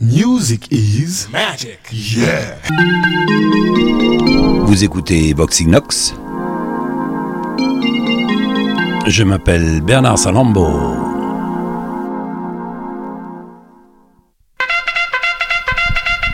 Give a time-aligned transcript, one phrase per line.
[0.00, 1.78] Music is magic.
[1.92, 2.56] Yeah.
[4.66, 6.14] Vous écoutez Boxing Nox
[9.06, 10.68] Je m'appelle Bernard Salambo.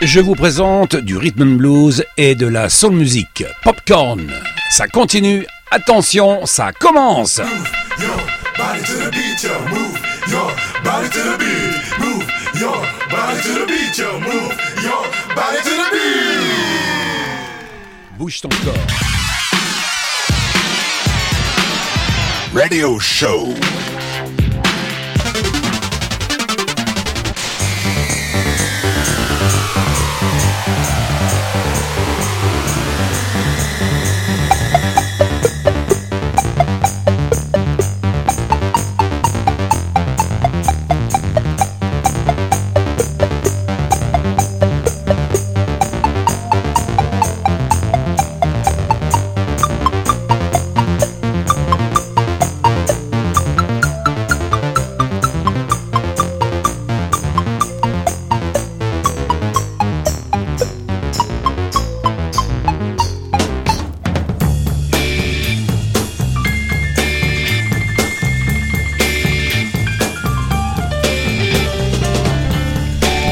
[0.01, 3.43] Je vous présente du rhythm and blues et de la soul music.
[3.63, 4.31] Popcorn,
[4.71, 5.45] ça continue.
[5.71, 7.39] Attention, ça commence.
[7.39, 7.69] Move
[8.01, 8.17] your
[8.57, 9.09] body to the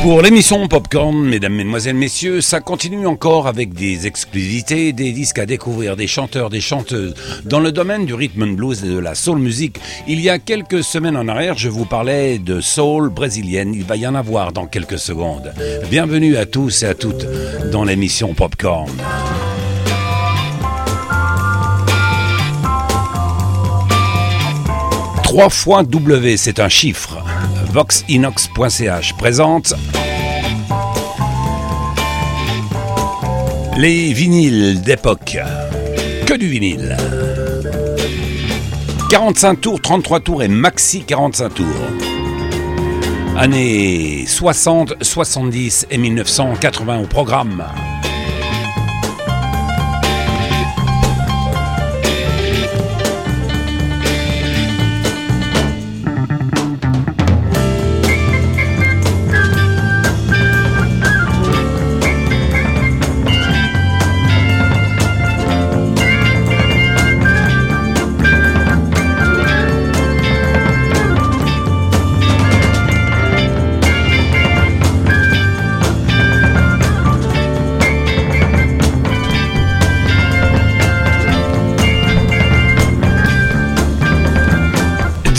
[0.08, 5.46] Pour l'émission Popcorn, mesdames, mesdemoiselles, messieurs, ça continue encore avec des exclusivités, des disques à
[5.46, 7.14] découvrir, des chanteurs, des chanteuses.
[7.44, 10.40] Dans le domaine du rhythm and blues et de la soul music, il y a
[10.40, 13.74] quelques semaines en arrière, je vous parlais de soul brésilienne.
[13.74, 15.54] Il va y en avoir dans quelques secondes.
[15.92, 17.28] Bienvenue à tous et à toutes
[17.70, 18.90] dans l'émission Popcorn.
[25.22, 27.27] Trois fois W, c'est un chiffre.
[27.78, 29.76] VoxInox.ch présente
[33.78, 35.38] les vinyles d'époque.
[36.26, 36.98] Que du vinyle.
[39.12, 41.68] 45 tours, 33 tours et maxi 45 tours.
[43.38, 47.64] Années 60, 70 et 1980 au programme.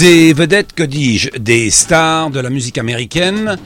[0.01, 3.57] Des vedettes, que dis-je, des stars de la musique américaine.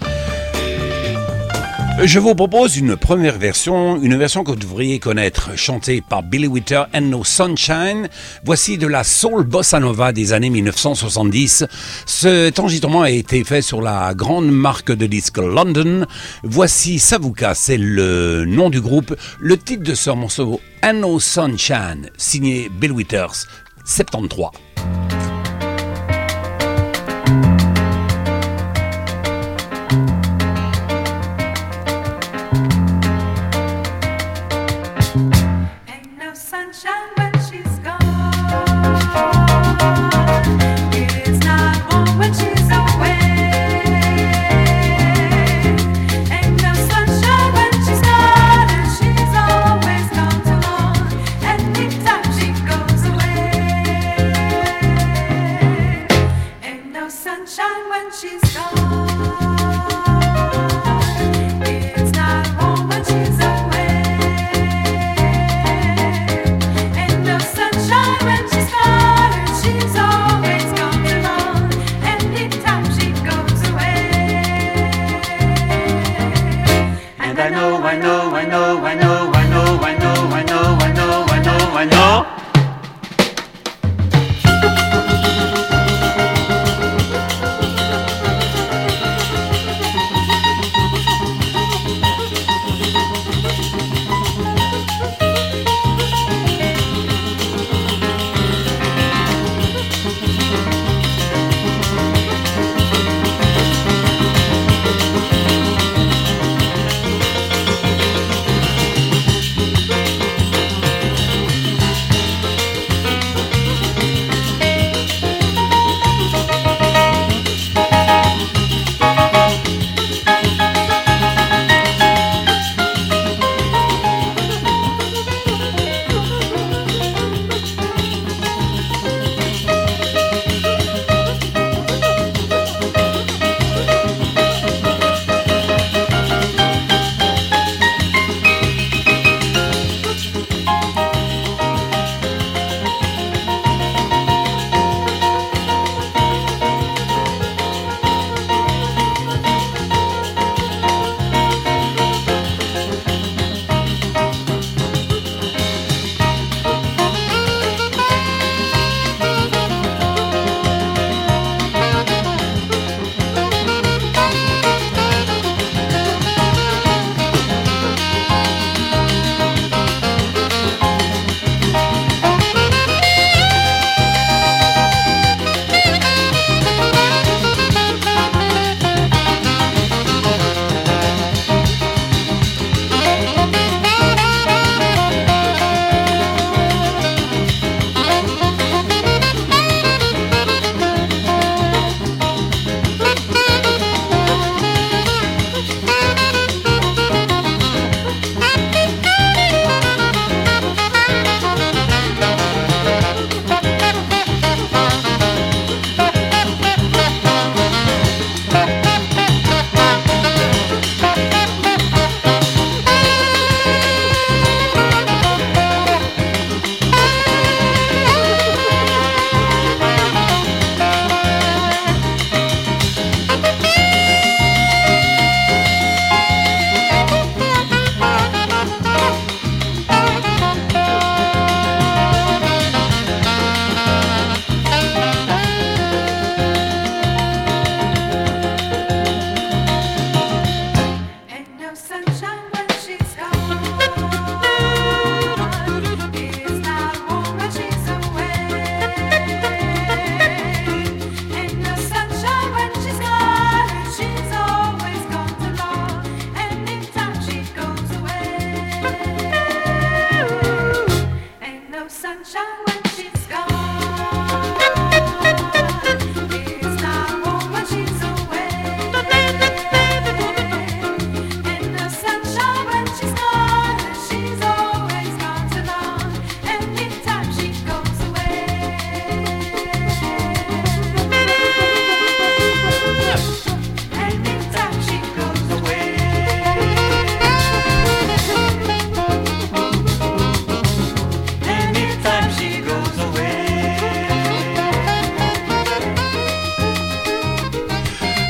[2.03, 6.47] Je vous propose une première version, une version que vous devriez connaître, chantée par Billy
[6.47, 8.09] Witter and No Sunshine.
[8.45, 11.67] Voici de la soul bossa nova des années 1970.
[12.07, 16.07] Cet enregistrement a été fait sur la grande marque de disques London.
[16.43, 19.15] Voici Savuka, c'est le nom du groupe.
[19.39, 23.45] Le titre de ce morceau, And No Sunshine, signé Bill Withers,
[23.85, 24.49] 73.
[58.13, 58.72] She's gone.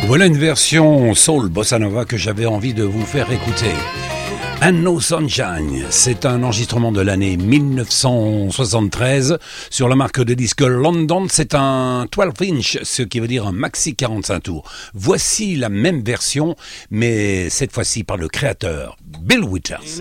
[0.07, 3.71] Voilà une version soul bossa nova que j'avais envie de vous faire écouter.
[4.61, 9.39] And No Sunshine, c'est un enregistrement de l'année 1973
[9.71, 11.27] sur la marque de disque London.
[11.31, 14.69] C'est un 12 inch, ce qui veut dire un maxi 45 tours.
[14.93, 16.57] Voici la même version,
[16.91, 20.01] mais cette fois-ci par le créateur Bill Withers.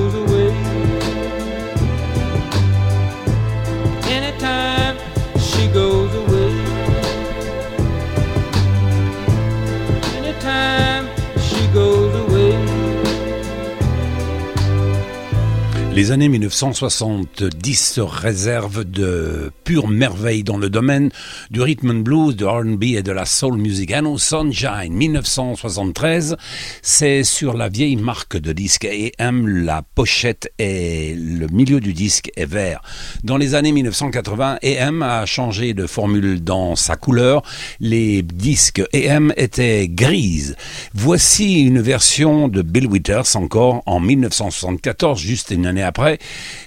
[16.01, 21.11] Les années 1970 se réservent de pures merveilles dans le domaine
[21.51, 23.93] du rhythm and blues, de R&B et de la soul music.
[23.93, 26.37] And No Sunshine 1973,
[26.81, 28.87] c'est sur la vieille marque de disque
[29.19, 32.81] AM, la pochette et le milieu du disque est vert.
[33.23, 37.43] Dans les années 1980, AM a changé de formule dans sa couleur.
[37.79, 40.55] Les disques AM étaient grises.
[40.95, 45.90] Voici une version de Bill Withers encore en 1974, juste une année après.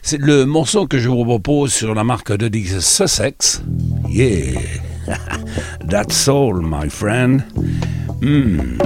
[0.02, 3.62] C'est le morceau que je vous propose sur la marque de disque Sussex.
[4.08, 4.60] Yeah,
[5.88, 7.42] that's all, my friend.
[8.20, 8.78] Hmm.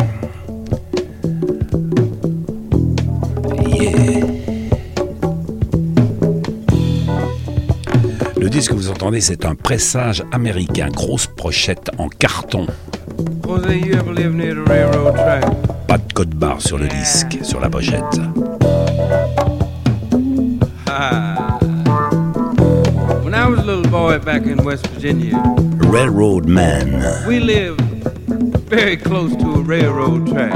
[3.67, 4.19] Yeah.
[8.49, 12.67] Le disque que vous entendez, c'est un pressage américain, grosse pochette en carton.
[15.87, 18.21] Pas de code barre sur le disque, sur la pochette.
[24.09, 25.39] Boy back in West Virginia,
[25.87, 27.29] Railroad Man.
[27.29, 27.83] we lived
[28.67, 30.55] very close to a railroad track.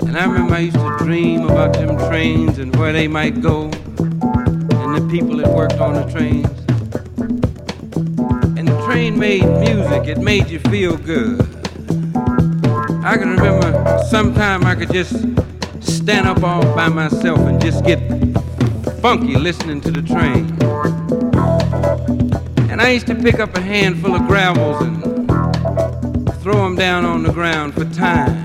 [0.00, 3.66] And I remember I used to dream about them trains and where they might go,
[3.66, 6.48] and the people that worked on the trains.
[8.58, 11.40] And the train made music, it made you feel good.
[13.04, 15.14] I can remember sometime I could just
[15.80, 18.00] stand up all by myself and just get
[19.00, 20.75] funky listening to the train.
[22.76, 25.02] And I used to pick up a handful of gravels and
[26.42, 28.36] throw them down on the ground for time.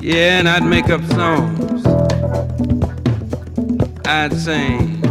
[0.00, 1.84] Yeah, and I'd make up songs.
[4.06, 5.02] I'd sing.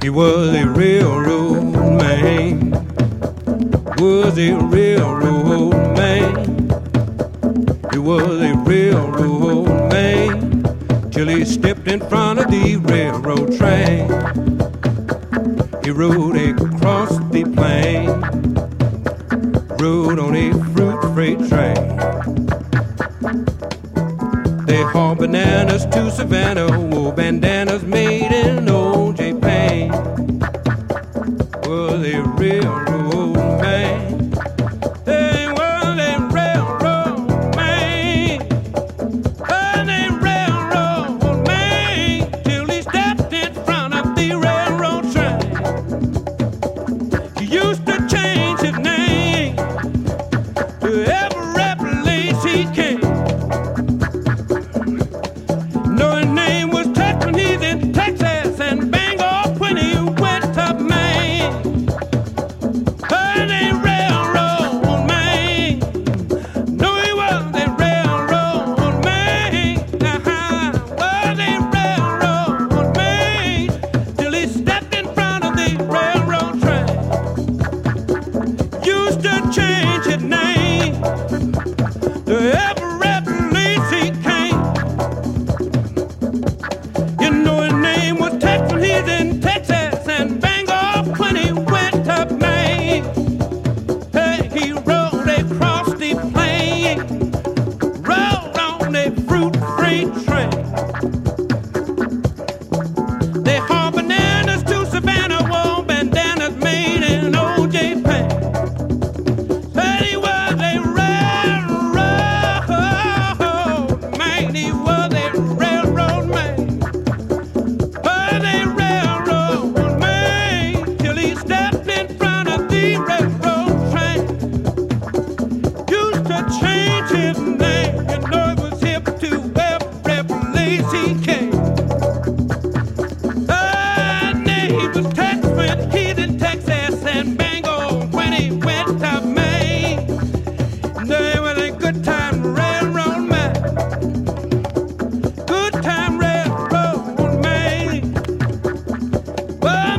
[0.00, 2.70] He was a railroad man.
[3.98, 6.53] Was a railroad man.
[8.04, 10.62] Was a railroad man
[11.10, 14.10] till he stepped in front of the railroad train.
[15.82, 18.08] He rode across the plain,
[19.80, 21.96] rode on a fruit freight train.
[24.66, 28.13] They hauled bananas to Savannah, wore bandanas made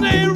[0.05, 0.34] they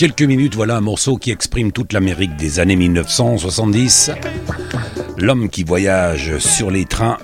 [0.00, 4.12] quelques minutes, voilà un morceau qui exprime toute l'Amérique des années 1970.
[5.18, 7.18] L'homme qui voyage sur les trains.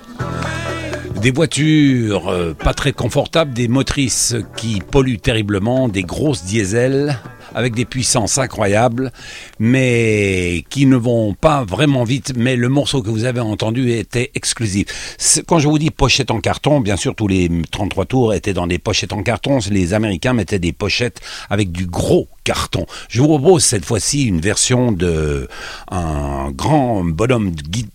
[1.22, 7.18] Des voitures euh, pas très confortables, des motrices qui polluent terriblement, des grosses diesels
[7.55, 9.11] avec des puissances incroyables,
[9.59, 12.33] mais qui ne vont pas vraiment vite.
[12.37, 15.16] Mais le morceau que vous avez entendu était exclusif.
[15.47, 18.66] Quand je vous dis pochette en carton, bien sûr, tous les 33 tours étaient dans
[18.66, 19.59] des pochettes en carton.
[19.71, 22.87] Les Américains mettaient des pochettes avec du gros carton.
[23.09, 25.49] Je vous propose cette fois-ci une version de
[25.90, 27.53] un grand bonhomme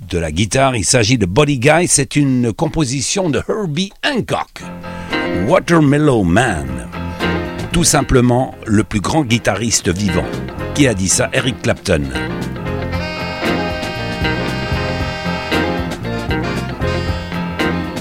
[0.09, 0.75] de la guitare.
[0.75, 1.87] Il s'agit de Body Guy.
[1.87, 4.61] C'est une composition de Herbie Hancock.
[5.47, 6.87] Watermelon Man
[7.71, 10.25] tout simplement le plus grand guitariste vivant.
[10.75, 11.29] Qui a dit ça?
[11.33, 12.03] Eric Clapton.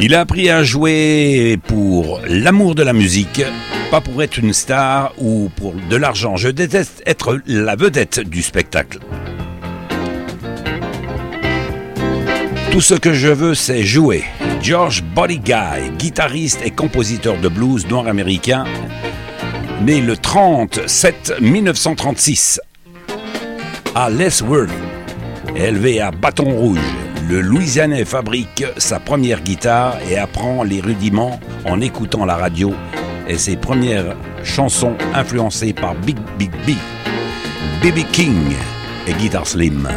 [0.01, 3.43] Il a appris à jouer pour l'amour de la musique,
[3.91, 6.37] pas pour être une star ou pour de l'argent.
[6.37, 8.99] Je déteste être la vedette du spectacle.
[12.73, 14.25] Tout ce que je veux, c'est jouer.
[14.63, 18.65] George Body Guy, guitariste et compositeur de blues noir américain,
[19.81, 22.61] né le 30 7 1936
[23.95, 24.71] à Les Worth,
[25.57, 26.79] élevé à Bâton Rouge.
[27.29, 32.75] Le Louisianais fabrique sa première guitare et apprend les rudiments en écoutant la radio
[33.29, 36.71] et ses premières chansons influencées par Big Big B,
[37.83, 38.01] B.B.
[38.13, 38.53] King
[39.07, 39.89] et Guitar Slim.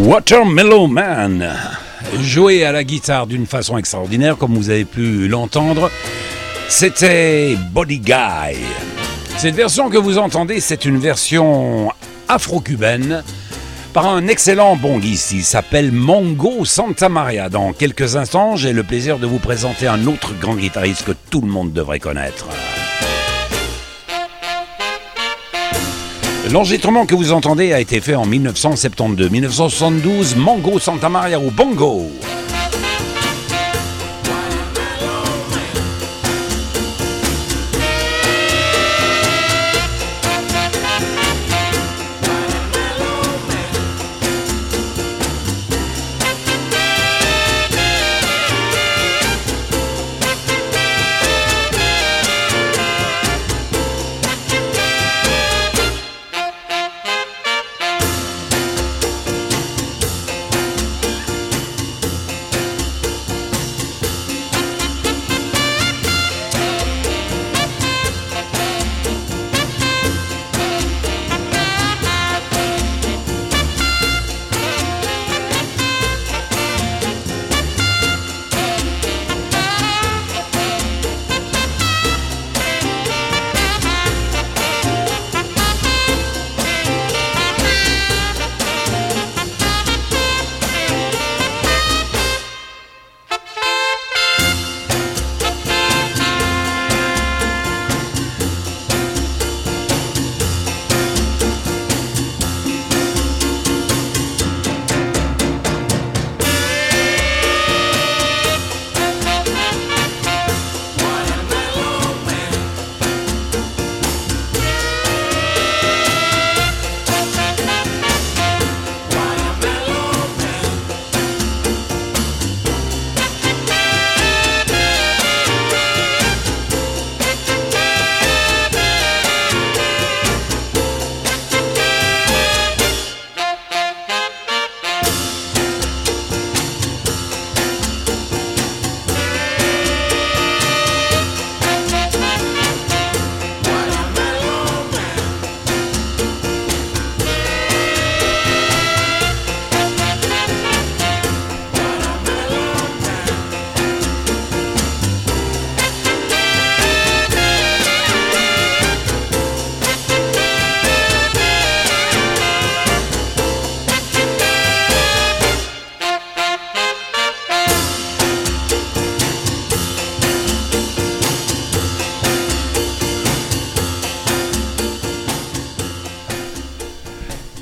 [0.00, 1.52] Watermellow Man,
[2.20, 5.90] joué à la guitare d'une façon extraordinaire, comme vous avez pu l'entendre,
[6.68, 8.56] c'était Body Guy.
[9.36, 11.90] Cette version que vous entendez, c'est une version
[12.28, 13.22] afro-cubaine
[13.92, 15.32] par un excellent bongiste.
[15.32, 17.48] Il s'appelle Mongo Santa Maria.
[17.48, 21.40] Dans quelques instants, j'ai le plaisir de vous présenter un autre grand guitariste que tout
[21.40, 22.46] le monde devrait connaître.
[26.50, 32.10] L'enregistrement que vous entendez a été fait en 1972-1972, Mongo Santa Maria ou Bongo.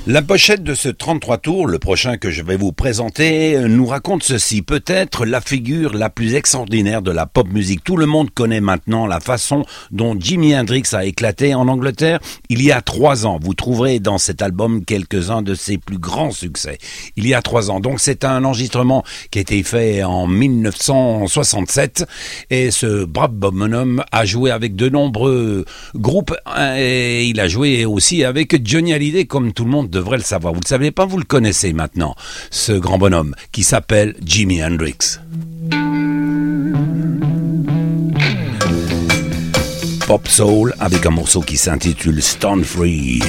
[0.09, 4.23] La pochette de ce 33 tours, le prochain que je vais vous présenter, nous raconte
[4.23, 4.61] ceci.
[4.61, 7.83] Peut-être la figure la plus extraordinaire de la pop musique.
[7.83, 12.63] Tout le monde connaît maintenant la façon dont Jimi Hendrix a éclaté en Angleterre il
[12.63, 13.37] y a trois ans.
[13.41, 16.77] Vous trouverez dans cet album quelques-uns de ses plus grands succès.
[17.17, 17.81] Il y a trois ans.
[17.81, 22.05] Donc c'est un enregistrement qui a été fait en 1967
[22.49, 25.65] et ce brave bonhomme a joué avec de nombreux
[25.95, 26.33] groupes
[26.77, 30.53] et il a joué aussi avec Johnny Hallyday comme tout le monde devrait le savoir.
[30.53, 32.15] Vous ne le savez pas, vous le connaissez maintenant,
[32.51, 35.19] ce grand bonhomme qui s'appelle Jimi Hendrix.
[40.05, 43.21] Pop Soul avec un morceau qui s'intitule Stone Free.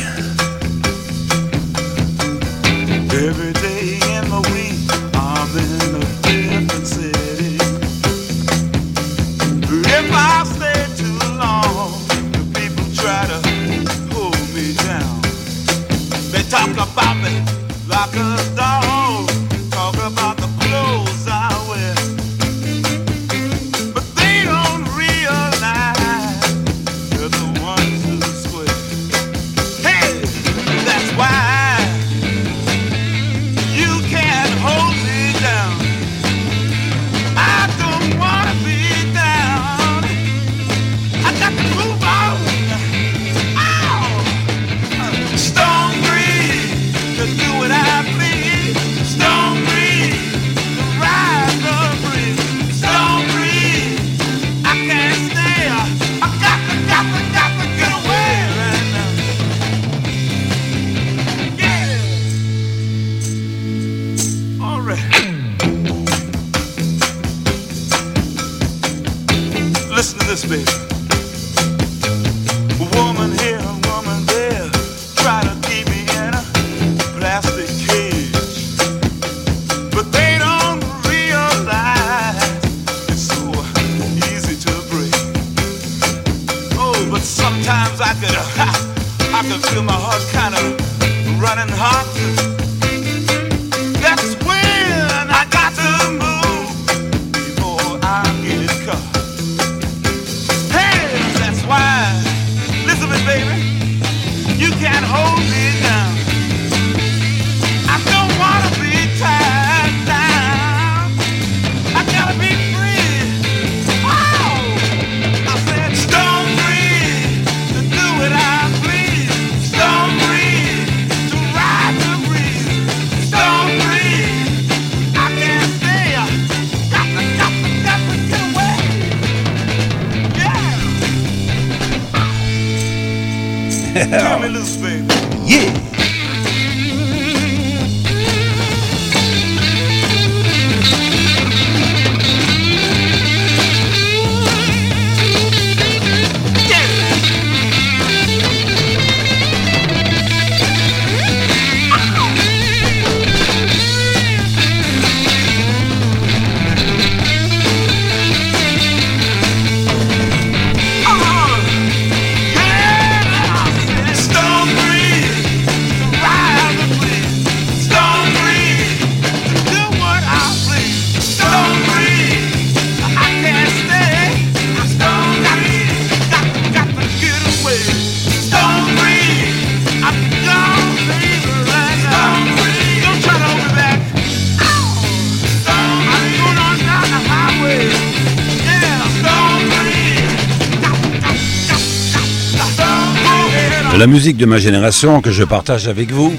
[193.98, 196.32] La musique de ma génération que je partage avec vous.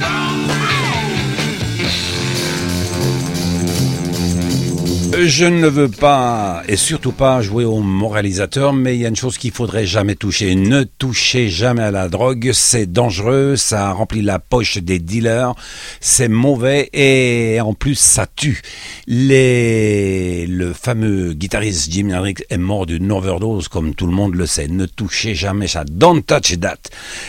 [5.22, 9.18] Je ne veux pas, et surtout pas jouer au moralisateur, mais il y a une
[9.18, 10.56] chose qu'il faudrait jamais toucher.
[10.56, 15.56] Ne touchez jamais à la drogue, c'est dangereux, ça remplit la poche des dealers,
[16.00, 18.62] c'est mauvais et en plus ça tue.
[19.08, 24.70] Le fameux guitariste Jimi Hendrix est mort d'une overdose, comme tout le monde le sait.
[24.70, 25.84] Ne touchez jamais ça.
[25.84, 26.78] Don't touch that.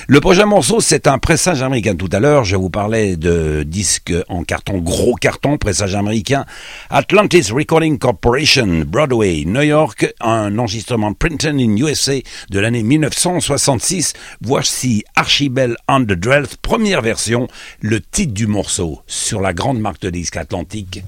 [0.07, 1.97] Le prochain morceau, c'est un pressage américain.
[1.97, 6.45] Tout à l'heure, je vous parlais de disques en carton, gros carton, pressage américain.
[6.89, 7.51] Atlantis
[7.89, 14.13] Corporation, Broadway, New York, un enregistrement Princeton in USA de l'année 1966.
[14.43, 17.49] Voici Archibald on the Drells, première version,
[17.81, 21.03] le titre du morceau sur la grande marque de disques Atlantique.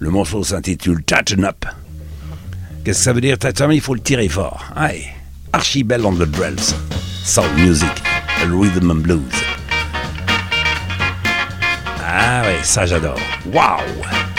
[0.00, 1.64] Le morceau s'intitule Tighten Up.
[2.84, 4.64] Qu'est-ce que ça veut dire, Tighten Il faut le tirer fort.
[4.74, 5.06] Allez,
[5.52, 6.74] Archibald on the Drells,
[7.24, 8.02] Soul Music,
[8.50, 9.22] Rhythm and Blues.
[12.04, 13.20] Ah ouais, ça j'adore.
[13.52, 14.35] Wow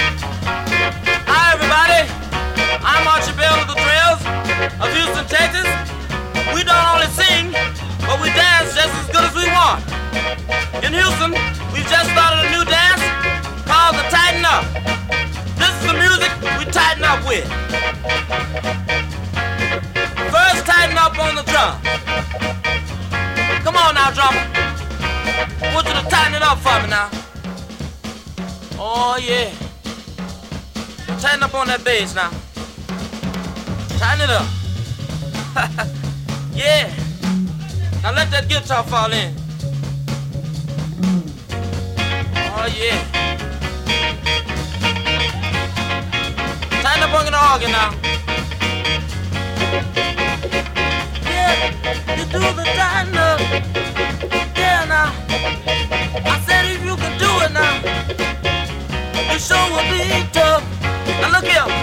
[4.80, 5.66] of Houston, Texas.
[6.54, 7.52] We don't only sing,
[8.06, 9.82] but we dance just as good as we want.
[10.86, 11.32] In Houston,
[11.74, 13.02] we've just started a new dance
[13.66, 14.64] called the Tighten Up.
[15.58, 17.48] This is the music we tighten up with.
[20.30, 21.82] First, tighten up on the drum.
[23.64, 24.46] Come on now, drummer.
[25.62, 27.10] I want you to tighten it up for me now.
[28.80, 29.52] Oh, yeah.
[31.20, 32.30] Tighten up on that bass now.
[33.98, 34.57] Tighten it up.
[36.54, 36.94] yeah.
[38.04, 39.34] Now let that guitar fall in.
[42.54, 43.02] Oh yeah.
[46.84, 47.90] Tighten up on the organ now.
[51.26, 51.74] Yeah,
[52.18, 53.40] you do the tighten up.
[54.56, 55.12] Yeah now.
[56.24, 57.82] I said if you can do it now,
[59.34, 60.64] you sure will be tough.
[61.20, 61.77] Now look here.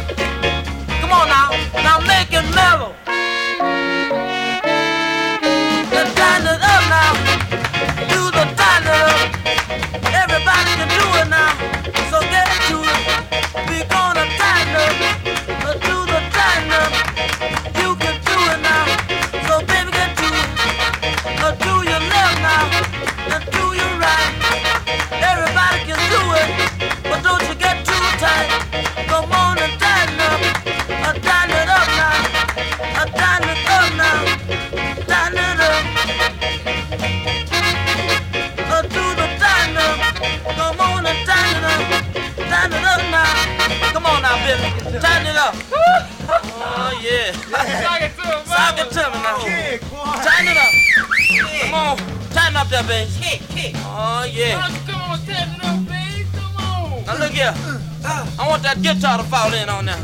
[58.64, 60.00] that guitar to fall in on now.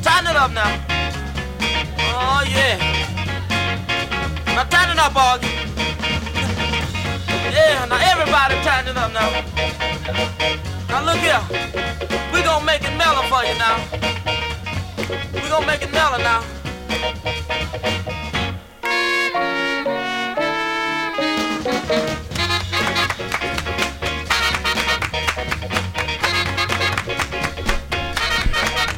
[0.00, 0.64] Tighten it up now.
[2.16, 2.80] Oh yeah.
[4.56, 5.52] Now tighten it up, Augie.
[7.52, 9.28] yeah, now everybody tighten it up now.
[10.88, 11.42] Now look here.
[12.32, 13.76] We gonna make it mellow for you now.
[15.34, 16.51] We gonna make it mellow now.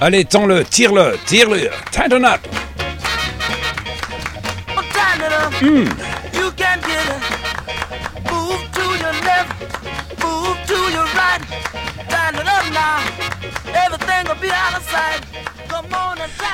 [0.06, 2.40] Allez, tends-le, tire-le, tire-le, tighten up.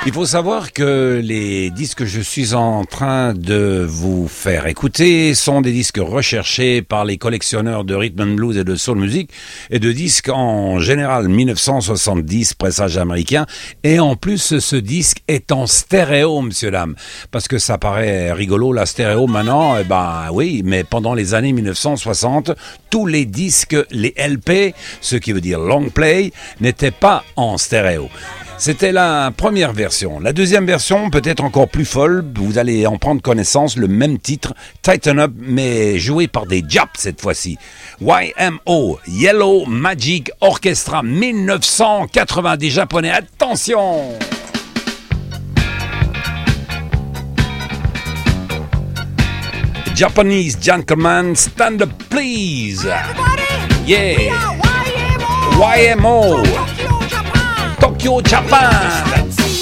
[0.06, 5.34] Il faut savoir que les disques que je suis en train de vous faire écouter
[5.34, 9.30] sont des disques recherchés par les collectionneurs de rhythm and blues et de soul music
[9.68, 13.44] et de disques en général 1970 pressage américain
[13.84, 16.94] et en plus ce disque est en stéréo monsieur dame
[17.30, 21.52] parce que ça paraît rigolo la stéréo maintenant eh ben oui mais pendant les années
[21.52, 22.52] 1960
[22.88, 28.08] tous les disques les LP ce qui veut dire long play n'étaient pas en stéréo
[28.60, 30.20] c'était la première version.
[30.20, 34.52] La deuxième version, peut-être encore plus folle, vous allez en prendre connaissance, le même titre,
[34.82, 37.56] Tighten Up, mais joué par des Japs cette fois-ci.
[38.02, 43.10] YMO, Yellow Magic Orchestra 1980 des Japonais.
[43.10, 44.18] Attention!
[49.94, 52.86] Japanese gentleman, stand up please!
[53.86, 54.30] Yeah!
[55.56, 56.69] YMO!
[57.80, 59.59] Tokyo, Japan!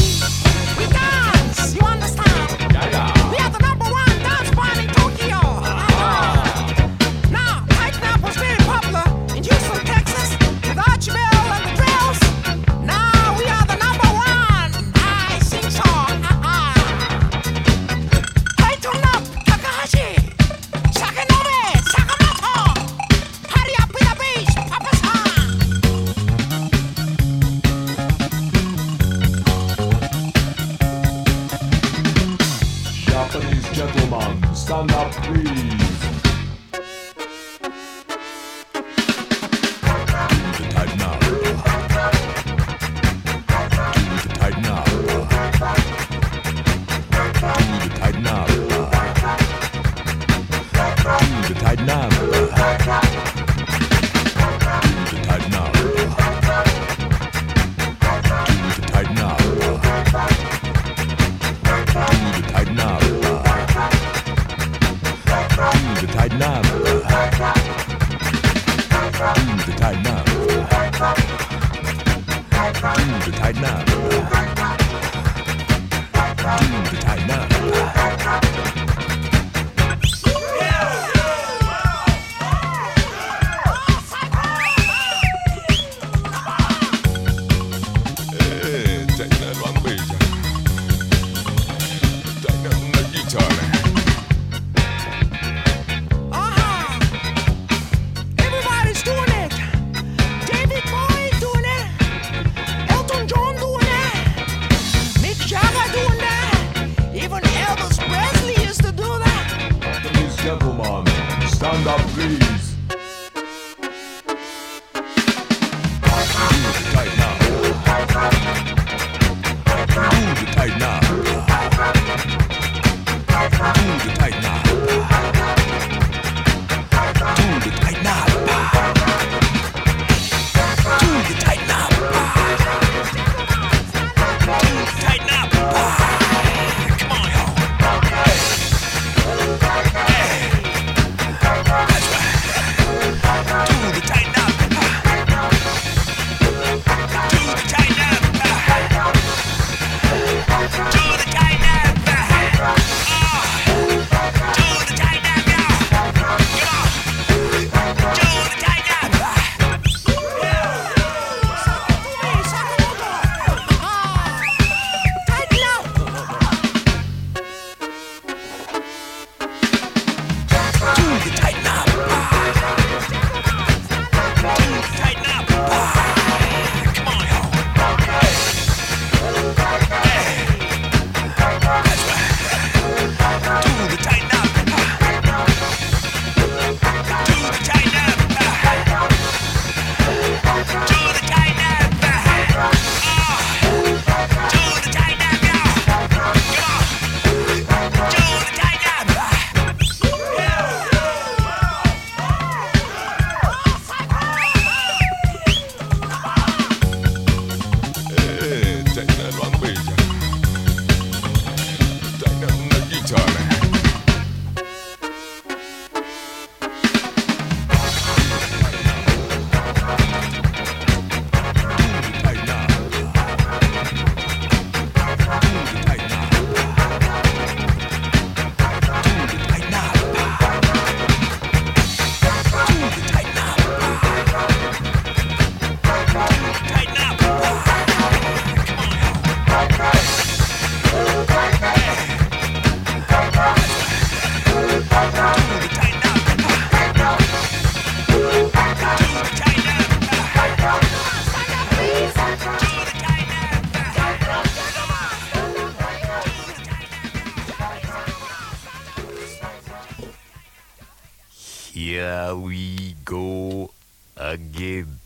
[261.79, 263.71] Here we go
[264.17, 264.99] again.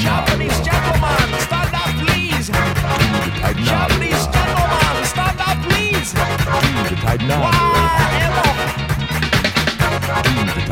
[0.00, 2.48] Japanese gentlemen, stand up, please.
[3.68, 6.14] Japanese gentlemen, stand up, please.
[7.28, 7.52] Why.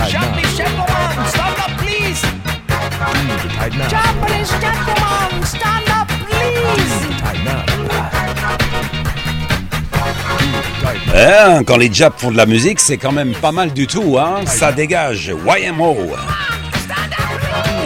[0.08, 2.22] Japanese gentlemen, stand up, please.
[3.92, 6.72] Japanese gentlemen, stand up, please.
[11.14, 14.18] Hein, quand les Japs font de la musique, c'est quand même pas mal du tout,
[14.18, 15.32] hein Ça dégage.
[15.46, 15.96] YMO.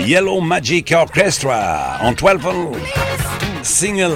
[0.04, 2.40] Yellow Magic Orchestra en 12
[3.66, 4.14] single,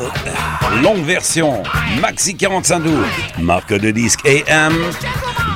[0.82, 1.62] longue version,
[2.00, 2.92] maxi 45 tours,
[3.40, 4.74] marque de disque AM,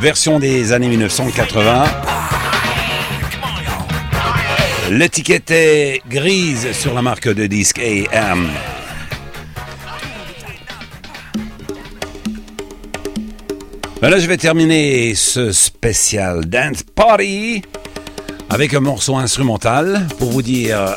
[0.00, 1.84] version des années 1980.
[4.90, 8.50] L'étiquette est grise sur la marque de disque AM.
[14.04, 17.62] Ben là, je vais terminer ce spécial Dance Party
[18.50, 20.94] avec un morceau instrumental pour vous dire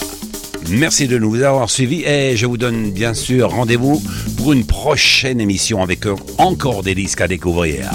[0.70, 4.04] merci de nous avoir suivis et je vous donne bien sûr rendez-vous
[4.36, 6.02] pour une prochaine émission avec
[6.38, 7.90] encore des disques à découvrir.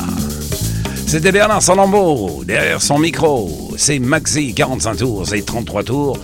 [1.07, 3.75] C'était Bernard Salambo derrière son micro.
[3.77, 6.19] C'est Maxi 45 tours, c'est 33 tours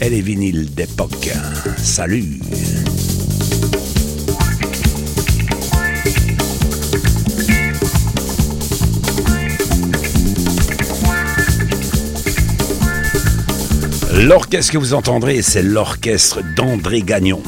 [0.00, 1.30] et les vinyles d'époque.
[1.76, 2.40] Salut!
[14.26, 17.42] L'orchestre que vous entendrez, c'est l'orchestre d'André Gagnon.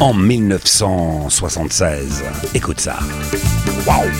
[0.00, 2.24] En 1976.
[2.52, 2.98] Écoute ça.
[3.86, 4.10] Waouh